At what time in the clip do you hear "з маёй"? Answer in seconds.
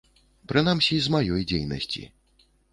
1.09-1.47